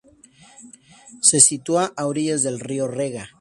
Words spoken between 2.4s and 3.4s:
del río Rega.